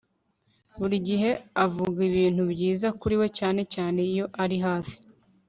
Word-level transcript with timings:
Buri 0.79 0.97
gihe 1.07 1.29
avuga 1.65 1.99
ibintu 2.09 2.41
byiza 2.51 2.87
kuri 2.99 3.15
we 3.21 3.27
cyane 3.37 3.61
cyane 3.73 3.99
iyo 4.11 4.25
ari 4.43 4.57
hafi 4.65 4.95